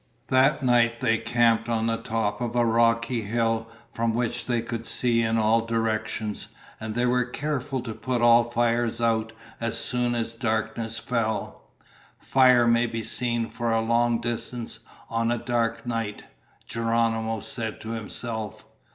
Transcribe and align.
That 0.29 0.63
night 0.63 0.99
they 0.99 1.19
camped 1.19 1.69
on 1.69 1.85
top 2.01 2.41
of 2.41 2.55
a 2.55 2.65
rocky 2.65 3.21
hill 3.21 3.67
from 3.91 4.15
which 4.15 4.47
they 4.47 4.59
could 4.63 4.87
see 4.87 5.21
in 5.21 5.37
all 5.37 5.63
directions, 5.63 6.47
and 6.79 6.95
they 6.95 7.05
were 7.05 7.23
careful 7.23 7.81
to 7.81 7.93
put 7.93 8.19
all 8.19 8.43
fires 8.43 8.99
out 8.99 9.31
as 9.59 9.77
soon 9.77 10.15
as 10.15 10.33
darkness 10.33 10.97
fell. 10.97 11.65
"Fire 12.17 12.65
may 12.65 12.87
be 12.87 13.03
seen 13.03 13.47
for 13.47 13.71
a 13.71 13.79
long 13.79 14.19
distance 14.19 14.79
on 15.07 15.29
a 15.31 15.37
dark 15.37 15.85
night," 15.85 16.23
Geronimo 16.65 17.39
said 17.39 17.79
to 17.81 17.91
himself. 17.91 18.65